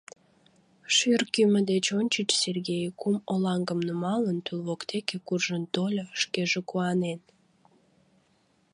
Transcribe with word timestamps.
Шӱр 0.95 1.21
кӱмӧ 1.33 1.61
деч 1.71 1.85
ончыч 1.99 2.29
Сергей, 2.41 2.85
кум 2.99 3.15
олаҥгым 3.33 3.79
нумалын, 3.87 4.37
тул 4.45 4.59
воктеке 4.67 5.17
куржын 5.27 5.63
тольо, 5.73 6.05
шкеже 6.21 6.59
куанен. 6.69 7.19